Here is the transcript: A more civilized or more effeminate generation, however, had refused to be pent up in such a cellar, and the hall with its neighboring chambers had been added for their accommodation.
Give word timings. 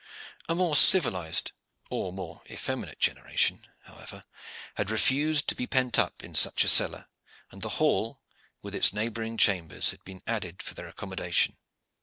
A 0.49 0.55
more 0.55 0.75
civilized 0.75 1.51
or 1.91 2.11
more 2.11 2.41
effeminate 2.49 2.97
generation, 2.97 3.67
however, 3.83 4.23
had 4.73 4.89
refused 4.89 5.47
to 5.49 5.53
be 5.55 5.67
pent 5.67 5.99
up 5.99 6.23
in 6.23 6.33
such 6.33 6.63
a 6.65 6.69
cellar, 6.69 7.07
and 7.51 7.61
the 7.61 7.69
hall 7.77 8.19
with 8.63 8.73
its 8.73 8.91
neighboring 8.93 9.37
chambers 9.37 9.91
had 9.91 10.03
been 10.03 10.23
added 10.25 10.63
for 10.63 10.73
their 10.73 10.87
accommodation. 10.87 11.55